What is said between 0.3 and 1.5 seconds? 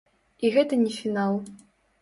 І гэта не фінал.